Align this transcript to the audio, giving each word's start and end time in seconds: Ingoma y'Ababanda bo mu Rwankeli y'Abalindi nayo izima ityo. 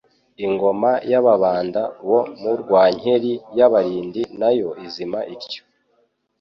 Ingoma 0.45 0.91
y'Ababanda 1.11 1.81
bo 2.07 2.19
mu 2.41 2.51
Rwankeli 2.61 3.33
y'Abalindi 3.57 4.21
nayo 4.39 4.69
izima 4.85 5.19
ityo. 5.35 5.61